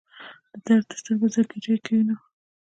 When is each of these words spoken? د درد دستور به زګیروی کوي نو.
د 0.51 0.53
درد 0.65 0.85
دستور 0.89 1.15
به 1.21 1.27
زګیروی 1.33 1.77
کوي 1.85 2.01
نو. 2.07 2.15